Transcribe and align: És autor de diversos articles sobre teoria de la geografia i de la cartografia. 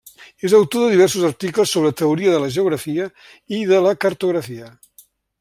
És 0.47 0.53
autor 0.59 0.85
de 0.85 0.93
diversos 0.93 1.25
articles 1.27 1.73
sobre 1.77 1.91
teoria 1.99 2.33
de 2.37 2.41
la 2.45 2.49
geografia 2.57 3.07
i 3.59 3.61
de 3.75 3.83
la 3.89 3.93
cartografia. 4.07 4.73